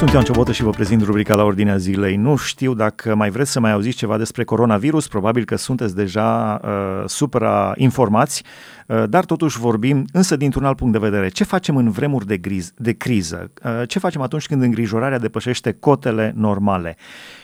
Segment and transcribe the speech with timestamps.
[0.00, 2.16] Sunt Ioan Ciobotă și vă prezint rubrica la ordinea zilei.
[2.16, 6.60] Nu știu dacă mai vreți să mai auziți ceva despre coronavirus, probabil că sunteți deja
[6.64, 8.44] uh, supra-informați,
[8.86, 11.28] uh, dar totuși vorbim însă dintr-un alt punct de vedere.
[11.28, 13.50] Ce facem în vremuri de, griz, de criză?
[13.64, 16.96] Uh, ce facem atunci când îngrijorarea depășește cotele normale?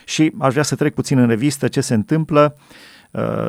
[0.05, 2.96] Și aș vrea să trec puțin în revistă ce se întâmplă uh, Uh,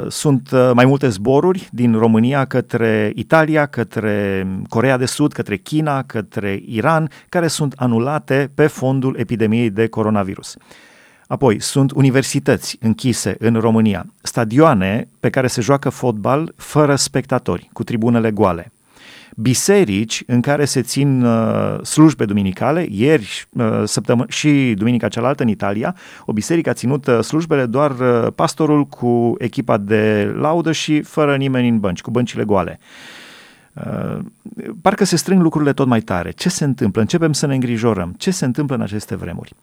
[0.09, 6.03] sunt uh, mai multe zboruri din România către Italia, către Corea de Sud, către China,
[6.03, 10.57] către Iran, care sunt anulate pe fondul epidemiei de coronavirus.
[11.27, 17.85] Apoi, sunt universități închise în România, stadioane pe care se joacă fotbal fără spectatori, cu
[17.85, 18.73] tribunele goale
[19.37, 22.87] biserici în care se țin uh, slujbe duminicale.
[22.91, 27.91] Ieri uh, săptămâ- și duminica cealaltă în Italia, o biserică a ținut uh, slujbele doar
[27.91, 32.79] uh, pastorul cu echipa de laudă și fără nimeni în bănci, cu băncile goale.
[33.73, 34.19] Uh,
[34.83, 36.31] parcă se strâng lucrurile tot mai tare.
[36.31, 37.01] Ce se întâmplă?
[37.01, 38.15] Începem să ne îngrijorăm.
[38.19, 39.55] Ce se întâmplă în aceste vremuri?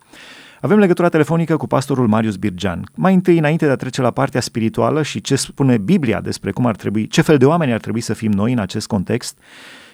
[0.61, 2.83] Avem legătura telefonică cu pastorul Marius Birgean.
[2.95, 6.65] Mai întâi, înainte de a trece la partea spirituală și ce spune Biblia despre cum
[6.65, 9.37] ar trebui, ce fel de oameni ar trebui să fim noi în acest context,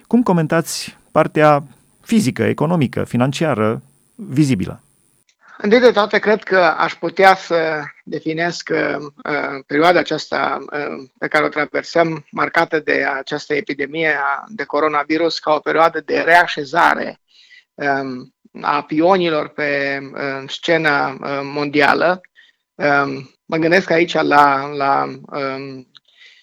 [0.07, 1.63] cum comentați partea
[2.01, 3.81] fizică, economică, financiară,
[4.15, 4.81] vizibilă?
[5.57, 9.09] Întâi de toate, cred că aș putea să definesc uh,
[9.67, 14.17] perioada aceasta uh, pe care o traversăm, marcată de această epidemie
[14.47, 17.30] de coronavirus, ca o perioadă de reașezare um,
[18.61, 22.21] a pionilor pe uh, scena uh, mondială.
[22.75, 25.91] Um, mă gândesc aici la, la um,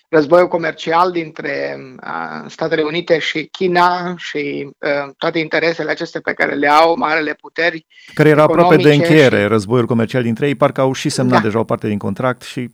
[0.08, 6.54] războiul comercial dintre uh, Statele Unite și China și uh, toate interesele acestea pe care
[6.54, 7.86] le au marele puteri.
[8.14, 9.46] Care era aproape de încheiere, și...
[9.46, 11.44] războiul comercial dintre ei, parcă au și semnat da.
[11.44, 12.70] deja o parte din contract și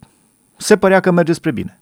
[0.56, 1.78] se părea că merge spre bine.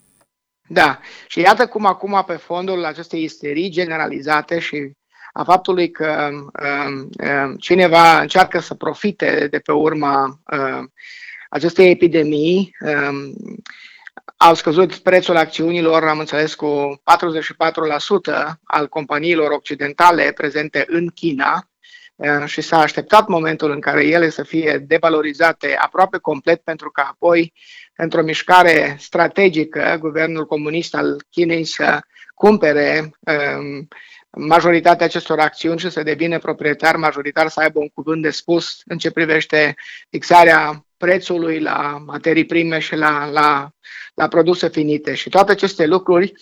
[0.69, 4.93] Da, și iată cum acum pe fondul acestei isterii generalizate și
[5.33, 6.29] a faptului că
[6.63, 10.85] uh, uh, cineva încearcă să profite de pe urma uh,
[11.49, 12.77] acestei epidemii.
[12.81, 13.31] Uh,
[14.37, 17.03] au scăzut prețul acțiunilor, am înțeles, cu
[18.55, 21.69] 44% al companiilor occidentale prezente în China
[22.15, 27.01] uh, și s-a așteptat momentul în care ele să fie devalorizate aproape complet pentru că
[27.01, 27.53] apoi,
[27.97, 32.01] într-o mișcare strategică, guvernul comunist al Chinei să
[32.35, 33.89] cumpere um,
[34.37, 38.99] majoritatea acestor acțiuni și să devină proprietar majoritar, să aibă un cuvânt de spus în
[38.99, 39.75] ce privește
[40.11, 43.71] fixarea prețului la materii prime și la, la,
[44.15, 45.15] la produse finite.
[45.15, 46.33] Și toate aceste lucruri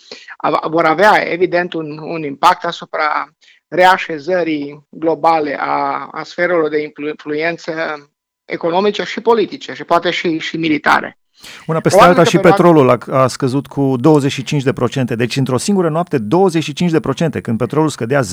[0.69, 3.35] vor avea, evident, un, un impact asupra
[3.67, 7.71] reașezării globale a, a sferelor de influență
[8.45, 11.20] economice și politice și poate și, și militare.
[11.65, 13.95] Una peste Probabil alta și petrolul a, a scăzut cu
[15.11, 16.21] 25%, deci într-o singură noapte 25%,
[17.41, 18.27] când petrolul scădea 0,25, 0,50,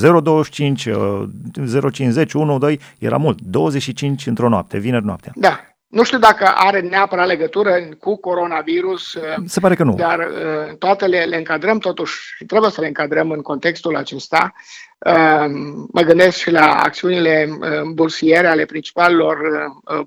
[2.71, 5.33] 1,2, era mult, 25 într-o noapte, vineri noaptea.
[5.35, 9.19] Da, nu știu dacă are neapărat legătură cu coronavirus.
[9.47, 9.95] Se pare că nu.
[9.95, 14.53] Dar uh, toate le, le încadrăm totuși și trebuie să le încadrăm în contextul acesta.
[14.99, 15.45] Uh,
[15.93, 19.39] mă gândesc și la acțiunile uh, bursiere ale principalelor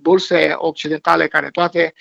[0.01, 1.93] burse occidentale care toate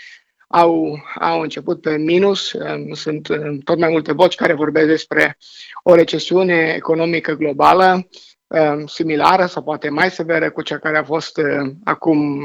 [0.53, 2.55] au, au început pe minus.
[2.93, 3.29] Sunt
[3.65, 5.37] tot mai multe voci care vorbesc despre
[5.83, 8.09] o recesiune economică globală
[8.47, 12.41] um, similară sau poate mai severă cu cea care a fost uh, acum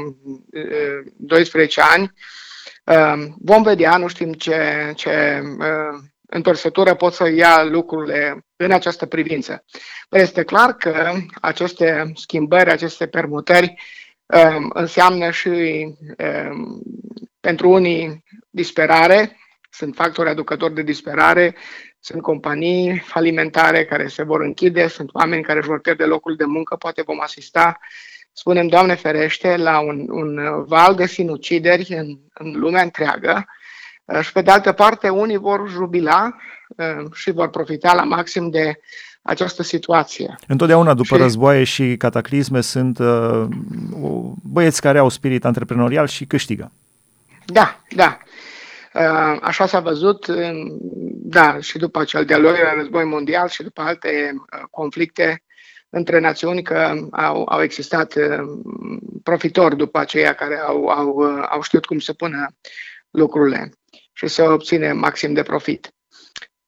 [1.16, 2.12] 12 uh, ani.
[2.84, 9.06] Um, vom vedea, nu știm ce, ce uh, întorsătură pot să ia lucrurile în această
[9.06, 9.64] privință.
[10.10, 13.74] Este clar că aceste schimbări, aceste permutări
[14.26, 15.86] um, înseamnă și
[17.46, 19.36] pentru unii, disperare,
[19.70, 21.54] sunt factori aducători de disperare,
[22.00, 26.44] sunt companii falimentare care se vor închide, sunt oameni care își vor pierde locul de
[26.44, 27.78] muncă, poate vom asista,
[28.32, 33.46] spunem, Doamne ferește, la un, un val de sinucideri în, în lumea întreagă
[34.20, 36.36] și pe de altă parte unii vor jubila
[36.68, 38.80] uh, și vor profita la maxim de
[39.22, 40.34] această situație.
[40.46, 41.22] Întotdeauna după și...
[41.22, 43.46] războaie și cataclisme sunt uh,
[44.42, 46.70] băieți care au spirit antreprenorial și câștigă.
[47.46, 48.18] Da, da.
[48.92, 50.26] Uh, așa s-a văzut,
[51.12, 55.42] da, și după cel de-al doilea război mondial și după alte uh, conflicte
[55.88, 58.38] între națiuni că au, au existat uh,
[59.22, 62.46] profitori după aceia care au, au, au știut cum să pună
[63.10, 63.70] lucrurile
[64.12, 65.90] și să obține maxim de profit.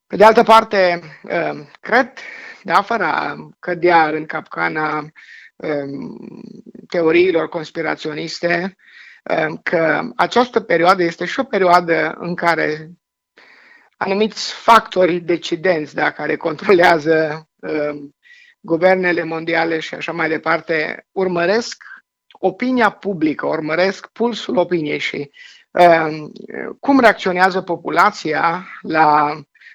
[0.06, 1.02] Pe de altă parte,
[1.80, 2.12] cred,
[2.62, 5.06] da, fără cădea în capcana
[6.88, 9.07] teoriilor conspiraționiste, Ehm,
[9.62, 12.90] că această perioadă este și o perioadă în care
[13.96, 17.98] anumiți factori decidenți da, care controlează uh,
[18.60, 21.82] guvernele mondiale și așa mai departe urmăresc
[22.40, 25.30] opinia publică, urmăresc pulsul opiniei și
[25.70, 26.32] um,
[26.80, 29.32] cum reacționează populația la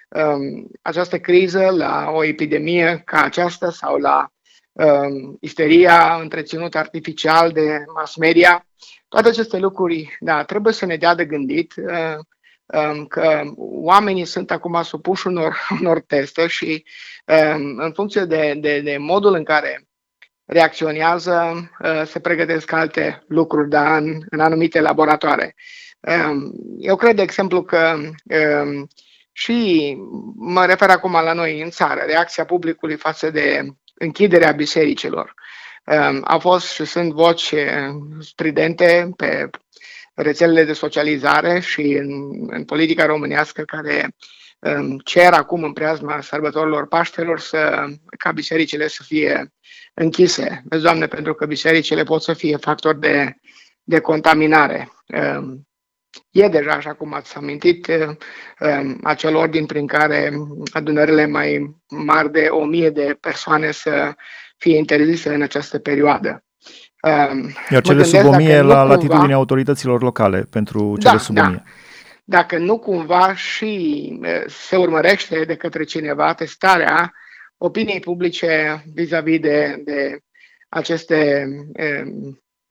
[0.08, 4.28] um, această criză, la o epidemie ca aceasta sau la
[4.72, 8.66] um, isteria întreținută artificial de mass media.
[9.14, 12.18] Toate aceste lucruri, da, trebuie să ne dea de gândit uh,
[12.66, 16.86] um, că oamenii sunt acum supuși unor, unor teste și
[17.26, 19.88] um, în funcție de, de, de modul în care
[20.46, 25.56] reacționează, uh, se pregătesc alte lucruri da, în, în anumite laboratoare.
[26.00, 27.96] Um, eu cred, de exemplu, că
[28.64, 28.88] um,
[29.32, 29.98] și
[30.36, 35.34] mă refer acum la noi în țară, reacția publicului față de închiderea bisericilor.
[35.86, 37.54] Um, a fost și sunt voci
[38.20, 39.50] stridente pe
[40.14, 44.16] rețelele de socializare și în, în politica românească care
[45.04, 47.86] cer acum în preazma sărbătorilor Paștelor să,
[48.18, 49.54] ca bisericile să fie
[49.94, 50.64] închise.
[50.66, 53.36] Vezi, Doamne, pentru că bisericile pot să fie factori de,
[53.84, 54.92] de contaminare.
[56.32, 57.88] E deja, așa cum ați amintit,
[59.04, 60.32] acel ordin prin care
[60.72, 64.16] adunările mai mari de o mie de persoane să
[64.64, 66.44] fie interzise în această perioadă.
[67.70, 69.36] Iar cele sub o mie la latitudinea cumva...
[69.36, 71.44] autorităților locale pentru cele da, sub da.
[71.44, 71.64] o mie
[72.24, 74.14] dacă nu cumva și
[74.48, 77.14] se urmărește de către cineva testarea
[77.58, 80.20] opiniei publice vis-a-vis de, de
[80.70, 81.48] aceste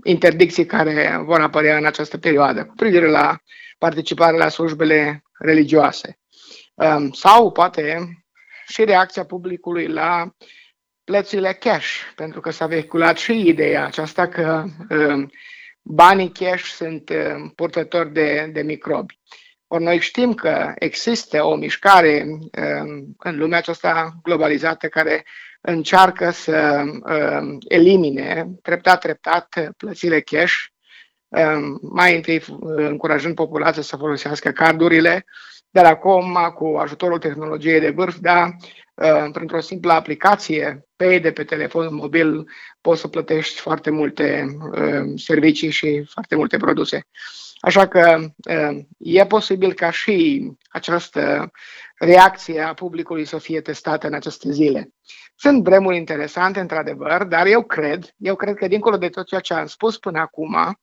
[0.05, 3.39] interdicții care vor apărea în această perioadă, cu privire la
[3.79, 6.19] participarea la slujbele religioase.
[7.13, 7.99] Sau poate
[8.67, 10.35] și reacția publicului la
[11.13, 14.65] plățile cash, pentru că s-a vehiculat și ideea aceasta că
[15.83, 17.11] banii cash sunt
[17.55, 19.19] purtători de, de microbi.
[19.67, 25.25] Ori noi știm că există o mișcare um, în lumea aceasta globalizată care
[25.61, 30.55] încearcă să um, elimine treptat, treptat plățile cash,
[31.29, 35.25] um, mai întâi încurajând populația să folosească cardurile,
[35.71, 38.51] dar acum, cu ajutorul tehnologiei de vârf, da,
[39.33, 42.49] printr-o simplă aplicație pe de pe telefon mobil,
[42.81, 44.57] poți să plătești foarte multe
[45.17, 47.07] servicii și foarte multe produse.
[47.61, 48.21] Așa că
[48.99, 51.51] e posibil ca și această
[51.99, 54.93] reacție a publicului să fie testată în aceste zile.
[55.37, 59.55] Sunt vremuri interesante, într-adevăr, dar eu cred, eu cred că dincolo de tot ceea ce
[59.55, 60.79] am spus până acum,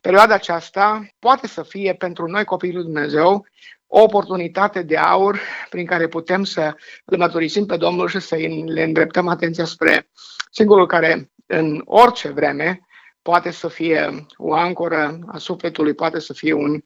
[0.00, 3.46] perioada aceasta poate să fie pentru noi copiii lui Dumnezeu
[3.92, 5.40] o oportunitate de aur
[5.70, 10.08] prin care putem să îl măturisim pe Domnul și să le îndreptăm atenția spre
[10.50, 12.80] singurul care în orice vreme
[13.22, 16.80] poate să fie o ancoră a sufletului, poate să fie un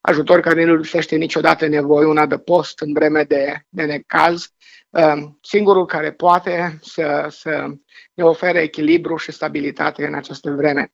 [0.00, 4.52] ajutor care nu lipsește niciodată nevoie, un adăpost în vreme de, de necaz,
[4.88, 7.66] um, singurul care poate să, să
[8.14, 10.92] ne ofere echilibru și stabilitate în această vreme.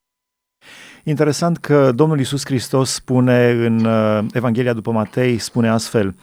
[1.08, 6.14] Interesant că Domnul Isus Hristos spune în uh, Evanghelia după Matei, spune astfel,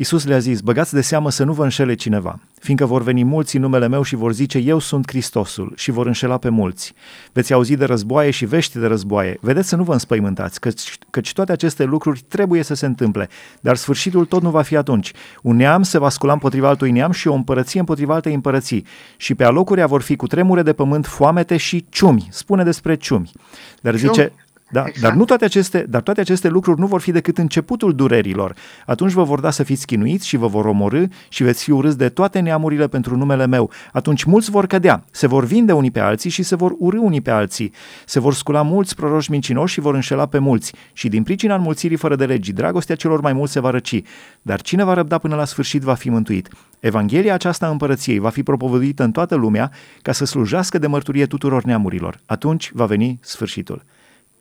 [0.00, 3.56] Isus le-a zis, băgați de seamă să nu vă înșele cineva, fiindcă vor veni mulți
[3.56, 6.94] în numele meu și vor zice, eu sunt Hristosul și vor înșela pe mulți.
[7.32, 9.38] Veți auzi de războaie și vești de războaie.
[9.40, 13.28] Vedeți să nu vă înspăimântați, căci, căci toate aceste lucruri trebuie să se întâmple,
[13.60, 15.12] dar sfârșitul tot nu va fi atunci.
[15.42, 18.86] Un neam se va scula împotriva altui neam și o împărăție împotriva altei împărății.
[19.16, 22.28] Și pe alocurea vor fi cu tremure de pământ, foamete și ciumi.
[22.30, 23.32] Spune despre ciumi.
[23.80, 24.32] Dar zice,
[24.70, 25.00] da, exact.
[25.00, 28.54] dar, nu toate aceste, dar toate aceste lucruri nu vor fi decât începutul durerilor.
[28.86, 31.98] Atunci vă vor da să fiți chinuiți și vă vor omorâ și veți fi urâți
[31.98, 33.70] de toate neamurile pentru numele meu.
[33.92, 37.20] Atunci mulți vor cădea, se vor vinde unii pe alții și se vor urâ unii
[37.20, 37.72] pe alții.
[38.06, 40.74] Se vor scula mulți proroși mincinoși și vor înșela pe mulți.
[40.92, 44.02] Și din pricina înmulțirii fără de legii, dragostea celor mai mulți se va răci.
[44.42, 46.48] Dar cine va răbda până la sfârșit va fi mântuit.
[46.80, 49.70] Evanghelia aceasta a împărăției va fi propovăduită în toată lumea
[50.02, 52.20] ca să slujească de mărturie tuturor neamurilor.
[52.26, 53.84] Atunci va veni sfârșitul.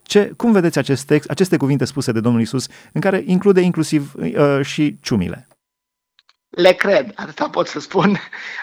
[0.09, 4.13] Ce, cum vedeți acest text, aceste cuvinte spuse de Domnul Isus, în care include inclusiv
[4.15, 5.47] uh, și ciumile?
[6.49, 8.17] Le cred, atâta pot să spun.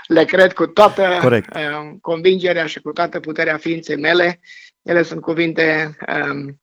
[0.06, 1.54] Le cred cu toată Corect.
[1.54, 4.40] Uh, convingerea și cu toată puterea ființei mele.
[4.82, 6.60] Ele sunt cuvinte um,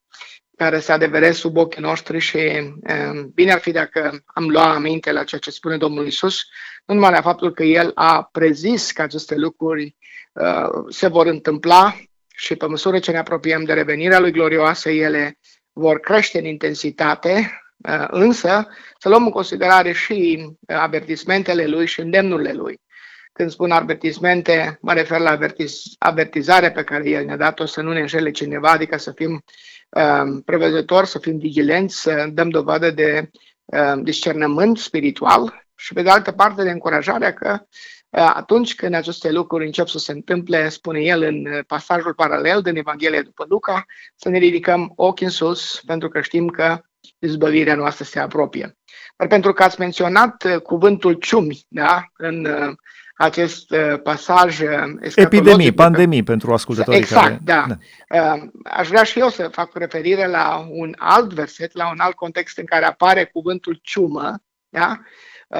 [0.57, 5.11] care se adeveresc sub ochii noștri și um, bine ar fi dacă am luat aminte
[5.11, 6.41] la ceea ce spune Domnul Isus,
[6.85, 9.95] nu numai la faptul că El a prezis că aceste lucruri
[10.33, 11.95] uh, se vor întâmpla,
[12.35, 15.37] și pe măsură ce ne apropiem de revenirea lui glorioasă, ele
[15.73, 18.67] vor crește în intensitate, uh, însă
[18.99, 22.81] să luăm în considerare și uh, avertismentele lui și îndemnurile lui.
[23.33, 27.93] Când spun avertismente, mă refer la avertiz, avertizarea pe care el ne-a dat-o să nu
[27.93, 29.43] ne înșele cineva, adică să fim
[29.89, 33.29] uh, prevăzători, să fim vigilenți, să dăm dovadă de
[33.65, 37.59] uh, discernământ spiritual și pe de altă parte de încurajarea că
[38.15, 43.21] atunci când aceste lucruri încep să se întâmple, spune el în pasajul paralel din Evanghelia
[43.21, 46.81] după Luca, să ne ridicăm ochii în sus, pentru că știm că
[47.19, 48.77] izbăvirea noastră se apropie.
[49.17, 52.47] Dar pentru că ați menționat cuvântul ciumi, da, în
[53.15, 57.39] acest uh, pasaj uh, Epidemii, pandemii pentru ascultătorii exact, care...
[57.43, 57.65] da.
[57.67, 58.33] da.
[58.33, 62.15] Uh, aș vrea și eu să fac referire la un alt verset, la un alt
[62.15, 64.99] context în care apare cuvântul ciumă, da?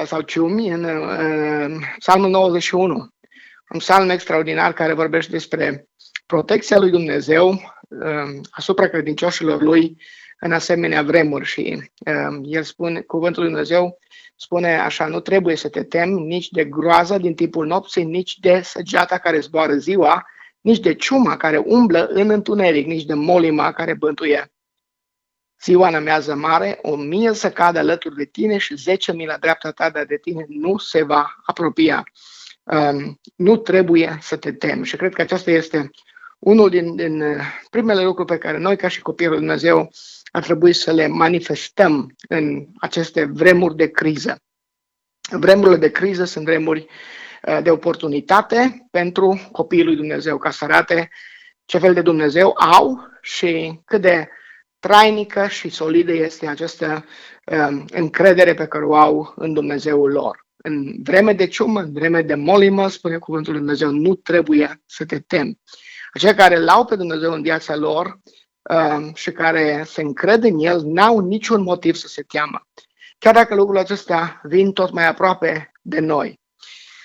[0.04, 2.94] Sau ciumi, în, în Psalmul 91.
[3.70, 5.88] Un psalm extraordinar care vorbește despre
[6.26, 7.60] protecția lui Dumnezeu
[8.50, 9.96] asupra credincioșilor lui
[10.40, 11.90] în asemenea vremuri și
[12.42, 13.98] el spune, cuvântul lui Dumnezeu
[14.36, 18.60] spune așa, nu trebuie să te temi nici de groaza din tipul nopții, nici de
[18.62, 20.24] săgeata care zboară ziua,
[20.60, 24.53] nici de ciuma care umblă în întuneric, nici de molima care bântuie.
[25.64, 29.36] Ziua în amiază mare, o mie să cadă alături de tine și zece mii la
[29.36, 32.04] dreapta ta, dar de tine nu se va apropia.
[32.62, 35.90] Um, nu trebuie să te temi și cred că acesta este
[36.38, 37.40] unul din, din uh,
[37.70, 39.90] primele lucruri pe care noi, ca și copiii lui Dumnezeu,
[40.30, 44.36] ar trebui să le manifestăm în aceste vremuri de criză.
[45.30, 46.86] Vremurile de criză sunt vremuri
[47.42, 51.10] uh, de oportunitate pentru copiii lui Dumnezeu, ca să arate
[51.64, 54.28] ce fel de Dumnezeu au și cât de
[54.86, 57.04] trainică și solidă este această
[57.44, 60.46] uh, încredere pe care o au în Dumnezeul lor.
[60.56, 65.04] În vreme de ciumă, în vreme de molimă, spune cuvântul lui Dumnezeu, nu trebuie să
[65.04, 65.58] te temi.
[66.12, 68.20] Aceia care l-au pe Dumnezeu în viața lor
[68.70, 72.66] uh, și care se încred în El, n-au niciun motiv să se teamă.
[73.18, 76.40] Chiar dacă lucrurile acestea vin tot mai aproape de noi.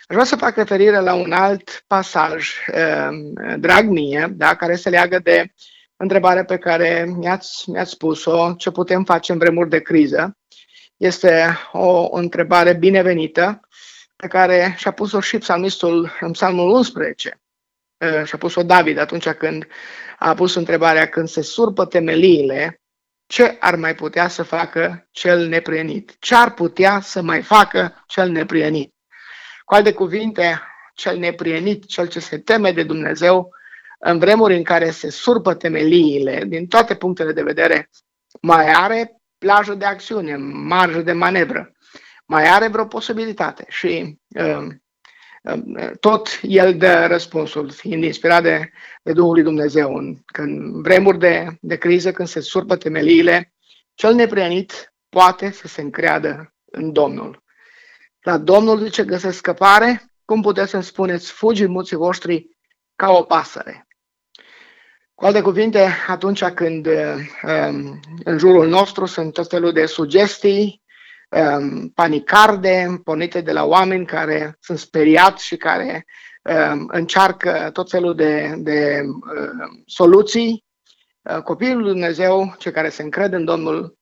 [0.08, 3.10] Aș vrea să fac referire la un alt pasaj, uh,
[3.58, 5.54] drag mie, da, care se leagă de
[6.02, 10.38] întrebarea pe care mi-ați, mi-ați spus-o, ce putem face în vremuri de criză.
[10.98, 13.60] Este o, o întrebare binevenită
[14.16, 17.42] pe care și-a pus-o și psalmistul în psalmul 11.
[17.98, 19.68] Uh, și-a pus-o David atunci când
[20.20, 22.82] a pus întrebarea când se surpă temeliile,
[23.26, 26.16] ce ar mai putea să facă cel neprienit?
[26.20, 28.94] Ce ar putea să mai facă cel neprienit?
[29.66, 30.62] Cu alte cuvinte,
[30.94, 33.54] cel neprienit, cel ce se teme de Dumnezeu,
[34.00, 37.90] în vremuri în care se surpă temeliile, din toate punctele de vedere,
[38.42, 41.72] mai are plajă de acțiune, marjă de manevră,
[42.26, 44.68] mai are vreo posibilitate și uh,
[46.00, 48.72] tot el dă răspunsul, fiind inspirat de,
[49.04, 49.96] de Duhul lui Dumnezeu.
[49.96, 53.54] În, când vremuri de, de criză, când se surpă temeliile,
[53.94, 57.44] cel neprianit poate să se încreadă în Domnul.
[58.20, 62.48] La Domnul zice găsesc scăpare, cum puteți să-mi spuneți, fugi în muții voștri
[62.96, 63.88] ca o pasăre.
[65.20, 70.82] Cu alte cuvinte, atunci când um, în jurul nostru sunt tot felul de sugestii,
[71.30, 76.06] um, panicarde pornite de la oameni care sunt speriați și care
[76.42, 80.66] um, încearcă tot felul de, de um, soluții.
[81.22, 83.98] Uh, copiii lui Dumnezeu, cei care se încred în Domnul,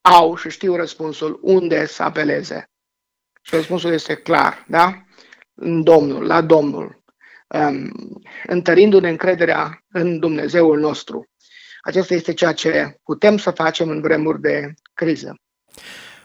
[0.00, 2.70] au și știu răspunsul unde să apeleze.
[3.42, 5.04] Și răspunsul este clar, da?
[5.54, 6.97] În Domnul, la Domnul, um,
[8.46, 11.28] întărindu-ne încrederea în Dumnezeul nostru.
[11.80, 15.34] Acesta este ceea ce putem să facem în vremuri de criză.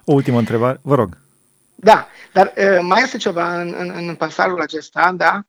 [0.06, 1.18] O ultimă întrebare, vă rog.
[1.75, 5.42] Da, dar uh, mai este ceva în, în, în pasajul acesta, da,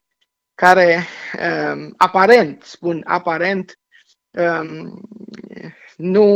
[0.54, 1.04] care
[1.38, 3.78] uh, aparent, spun aparent,
[4.30, 4.90] uh,
[5.96, 6.26] nu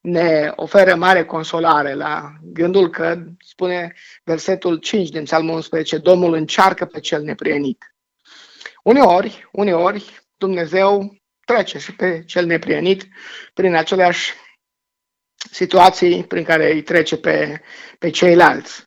[0.00, 3.94] ne oferă mare consolare la gândul că spune
[4.24, 7.93] versetul 5 din Psalmul 11, Domnul încearcă pe cel neprienit.
[8.84, 13.08] Uneori, uneori, Dumnezeu trece și pe cel neprienit
[13.54, 14.32] prin aceleași
[15.50, 17.60] situații prin care îi trece pe,
[17.98, 18.82] pe ceilalți.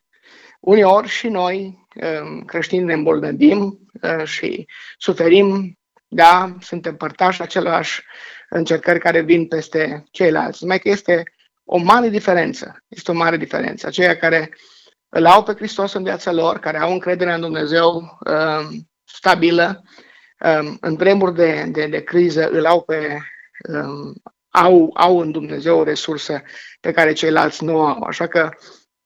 [0.60, 4.66] Uneori și noi, um, creștini, ne îmbolnădim uh, și
[4.98, 5.78] suferim,
[6.08, 8.02] da, suntem părtași același
[8.48, 10.64] încercări care vin peste ceilalți.
[10.64, 11.22] Mai că este
[11.64, 13.86] o mare diferență, este o mare diferență.
[13.86, 14.56] Aceia care
[15.08, 19.82] îl au pe Hristos în viața lor, care au încredere în Dumnezeu um, stabilă,
[20.60, 23.18] um, în vremuri de, de, de criză îl au pe
[23.72, 24.14] um,
[24.50, 26.42] au, au în Dumnezeu o resursă
[26.80, 28.02] pe care ceilalți nu au.
[28.02, 28.50] Așa că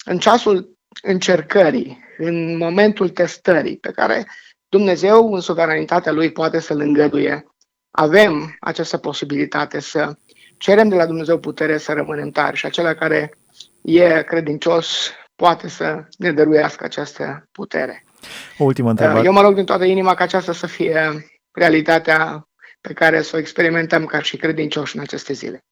[0.05, 4.27] în ceasul încercării, în momentul testării pe care
[4.69, 7.47] Dumnezeu în suveranitatea Lui poate să-l îngăduie,
[7.91, 10.17] avem această posibilitate să
[10.59, 13.35] cerem de la Dumnezeu putere să rămânem tari și acela care
[13.83, 18.05] e credincios poate să ne dăruiască această putere.
[18.59, 19.25] O ultimă întrebare.
[19.25, 22.49] Eu mă rog din toată inima ca aceasta să fie realitatea
[22.81, 25.65] pe care să o experimentăm ca și credincioși în aceste zile.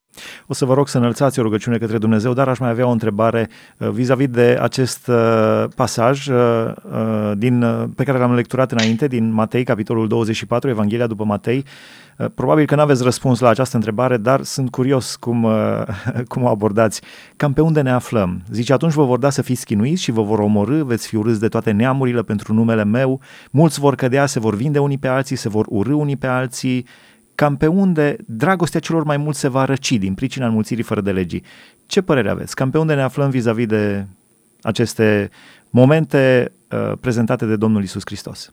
[0.46, 2.90] O să vă rog să înălțați o rugăciune către Dumnezeu, dar aș mai avea o
[2.90, 3.48] întrebare
[3.78, 6.72] uh, vis-a-vis de acest uh, pasaj uh,
[7.36, 7.64] din,
[7.96, 11.64] pe care l-am lecturat înainte, din Matei, capitolul 24, Evanghelia după Matei.
[12.34, 15.46] Probabil că nu aveți răspuns la această întrebare, dar sunt curios cum,
[16.28, 17.02] cum o abordați.
[17.36, 18.42] Cam pe unde ne aflăm?
[18.50, 21.40] Zice, atunci vă vor da să fiți chinuiți și vă vor omorâ, veți fi urâți
[21.40, 25.36] de toate neamurile pentru numele meu, mulți vor cădea, se vor vinde unii pe alții,
[25.36, 26.86] se vor urâ unii pe alții,
[27.40, 31.12] cam pe unde dragostea celor mai mulți se va răci din pricina înmulțirii fără de
[31.12, 31.44] legii.
[31.86, 32.54] Ce părere aveți?
[32.54, 34.06] Cam pe unde ne aflăm vis-a-vis de
[34.62, 35.30] aceste
[35.70, 38.48] momente uh, prezentate de Domnul Isus Hristos?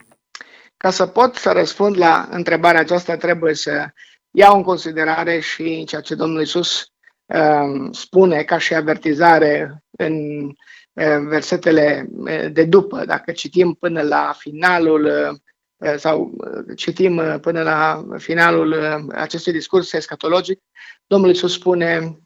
[0.76, 3.86] Ca să pot să răspund la întrebarea aceasta, trebuie să
[4.30, 6.92] iau în considerare și ceea ce Domnul Isus
[7.26, 13.04] uh, spune ca și avertizare în uh, versetele uh, de după.
[13.04, 15.44] Dacă citim până la finalul uh, Eh,
[15.96, 18.74] sau eh, citim eh, până la finalul
[19.14, 20.60] acestui discurs escatologic,
[21.06, 22.18] Domnul Iisus spune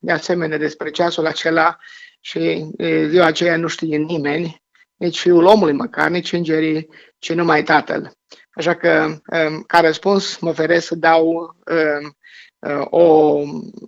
[0.00, 1.78] de asemenea despre ceasul acela
[2.20, 2.70] și
[3.06, 4.62] ziua aceea nu știe nimeni,
[4.96, 8.12] nici Fiul omului măcar, nici îngerii, ci numai Tatăl.
[8.50, 9.16] Așa că,
[9.66, 11.56] ca răspuns, mă feresc să dau
[12.84, 13.38] o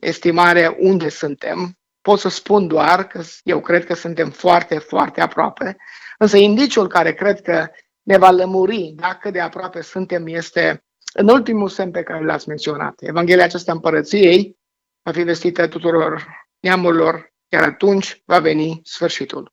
[0.00, 1.78] estimare unde suntem.
[2.00, 5.76] Pot să spun doar că eu cred că suntem foarte, foarte aproape,
[6.18, 7.66] însă indiciul care cred că
[8.06, 12.94] ne va lămuri dacă de aproape suntem este în ultimul semn pe care l-ați menționat.
[13.00, 14.56] Evanghelia aceasta împărăției
[15.02, 16.26] va fi vestită tuturor
[16.60, 19.52] neamurilor, iar atunci va veni sfârșitul.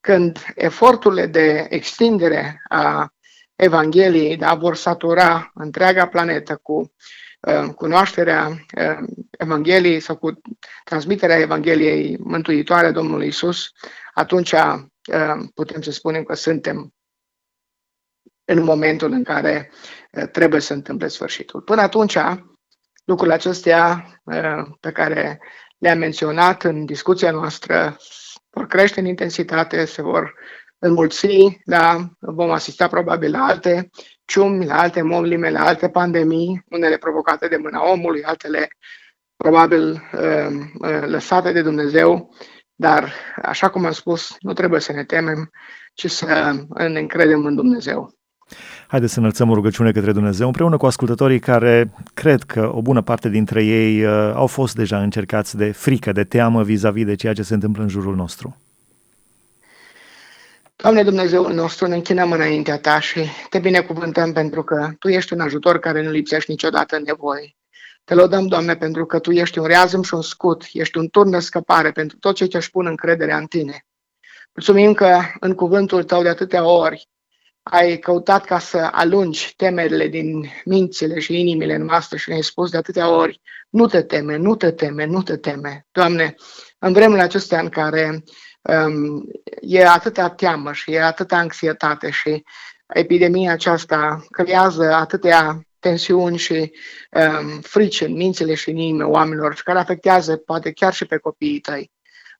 [0.00, 3.12] Când eforturile de extindere a
[3.56, 6.92] Evangheliei da, vor satura întreaga planetă cu
[7.40, 10.40] uh, cunoașterea uh, Evangheliei sau cu
[10.84, 13.70] transmiterea Evangheliei mântuitoare a Domnului Isus,
[14.14, 16.92] atunci uh, putem să spunem că suntem
[18.50, 19.70] în momentul în care
[20.12, 21.60] uh, trebuie să întâmple sfârșitul.
[21.60, 22.16] Până atunci,
[23.04, 25.40] lucrurile acestea uh, pe care
[25.78, 27.96] le-am menționat în discuția noastră
[28.50, 30.34] vor crește în intensitate, se vor
[30.78, 32.08] înmulți, da?
[32.18, 33.90] vom asista probabil la alte
[34.24, 38.68] ciumi, la alte molime, la alte pandemii, unele provocate de mâna omului, altele
[39.36, 42.34] probabil uh, lăsate de Dumnezeu,
[42.74, 45.50] dar, așa cum am spus, nu trebuie să ne temem,
[45.94, 46.52] ci să
[46.88, 48.17] ne încredem în Dumnezeu.
[48.88, 53.02] Haideți să înălțăm o rugăciune către Dumnezeu împreună cu ascultătorii care cred că o bună
[53.02, 57.32] parte dintre ei uh, au fost deja încercați de frică, de teamă vis-a-vis de ceea
[57.32, 58.56] ce se întâmplă în jurul nostru.
[60.76, 65.40] Doamne Dumnezeul nostru, ne închinăm înaintea Ta și te binecuvântăm pentru că Tu ești un
[65.40, 67.56] ajutor care nu lipsești niciodată în nevoie.
[68.04, 71.30] Te lăudăm, Doamne, pentru că Tu ești un reazăm și un scut, ești un turn
[71.30, 73.86] de scăpare pentru tot cei ce își pun încrederea în Tine.
[74.54, 77.08] Mulțumim că în cuvântul Tău de atâtea ori
[77.70, 82.76] ai căutat ca să alungi temerile din mințile și inimile noastre și ne-ai spus de
[82.76, 85.86] atâtea ori, nu te teme, nu te teme, nu te teme.
[85.92, 86.34] Doamne,
[86.78, 88.22] în vremurile acestea în care
[88.62, 89.24] um,
[89.60, 92.42] e atâta teamă și e atâta anxietate și
[92.86, 96.72] epidemia aceasta creează atâtea tensiuni și
[97.10, 101.16] um, frici în mințile și în inimile oamenilor și care afectează poate chiar și pe
[101.16, 101.90] copiii tăi.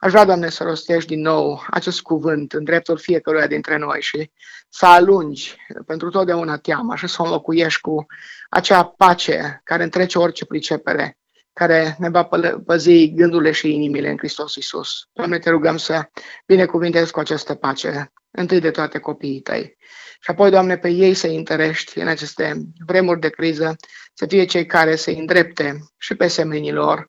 [0.01, 4.31] Aș vrea, Doamne, să rostești din nou acest cuvânt în dreptul fiecăruia dintre noi și
[4.69, 5.57] să alungi
[5.87, 8.07] pentru totdeauna teama și să o înlocuiești cu
[8.49, 11.19] acea pace care întrece orice pricepere,
[11.53, 12.29] care ne va
[12.67, 15.09] păzi gândurile și inimile în Hristos Iisus.
[15.13, 16.09] Doamne, te rugăm să
[16.47, 19.77] binecuvintezi cu această pace, întâi de toate copiii tăi.
[20.21, 22.55] Și apoi, Doamne, pe ei să întărești în aceste
[22.87, 23.77] vremuri de criză,
[24.15, 27.07] să fie cei care să îndrepte și pe semenilor, um,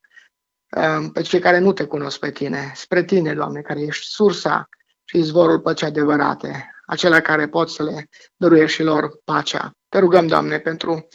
[1.13, 4.69] pe cei care nu te cunosc pe tine, spre tine, Doamne, care ești sursa
[5.05, 9.71] și izvorul păcii adevărate acela care pot să le dăruiești și lor pacea.
[9.89, 11.07] Te rugăm, Doamne, pentru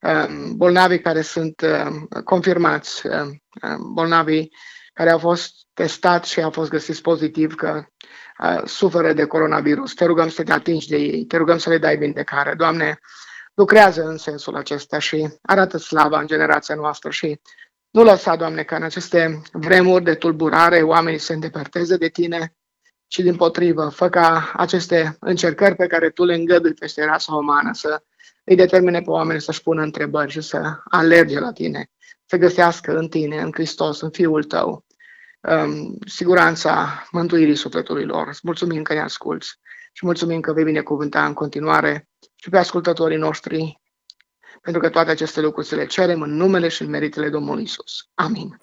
[0.00, 3.42] um, bolnavii care sunt um, confirmați, um,
[3.92, 4.52] bolnavii
[4.92, 7.84] care au fost testați și au fost găsiți pozitiv că
[8.42, 9.94] uh, suferă de coronavirus.
[9.94, 12.54] Te rugăm să te atingi de ei, te rugăm să le dai vindecare.
[12.54, 12.98] Doamne,
[13.54, 17.40] lucrează în sensul acesta și arată slava în generația noastră și
[17.96, 22.56] nu lăsa, Doamne, ca în aceste vremuri de tulburare oamenii se îndepărteze de Tine,
[23.06, 27.72] ci din potrivă, fă ca aceste încercări pe care tu le îngădui peste rasa umană
[27.72, 28.02] să
[28.44, 31.90] îi determine pe oameni să-și pună întrebări și să alerge la tine,
[32.26, 34.84] să găsească în tine, în Hristos, în Fiul tău,
[35.40, 38.28] um, siguranța mântuirii sufletului lor.
[38.28, 39.58] Îți mulțumim că ne asculți
[39.92, 43.80] și mulțumim că vei binecuvânta în continuare și pe ascultătorii noștri,
[44.66, 48.08] pentru că toate aceste lucruri să le cerem în numele și în meritele Domnului Isus.
[48.14, 48.60] Amin.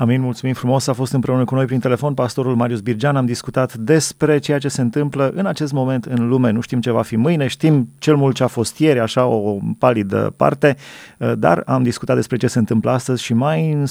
[0.00, 0.86] Amin, mulțumim frumos.
[0.86, 3.16] A fost împreună cu noi prin telefon pastorul Marius Birgean.
[3.16, 6.50] Am discutat despre ceea ce se întâmplă în acest moment în lume.
[6.50, 9.58] Nu știm ce va fi mâine, știm cel mult ce a fost ieri, așa o
[9.78, 10.76] palidă parte,
[11.38, 13.82] dar am discutat despre ce se întâmplă astăzi și mai,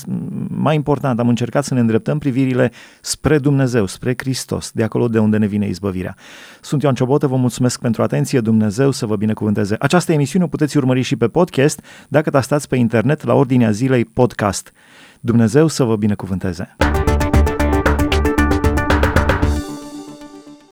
[0.47, 5.19] mai important, am încercat să ne îndreptăm privirile spre Dumnezeu, spre Hristos, de acolo de
[5.19, 6.15] unde ne vine izbăvirea.
[6.61, 9.75] Sunt Ioan Ciobotă, vă mulțumesc pentru atenție, Dumnezeu să vă binecuvânteze.
[9.79, 14.05] Această emisiune o puteți urmări și pe podcast dacă tastați pe internet la ordinea zilei
[14.05, 14.71] podcast.
[15.21, 16.75] Dumnezeu să vă binecuvânteze!